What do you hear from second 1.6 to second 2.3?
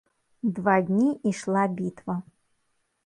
бітва.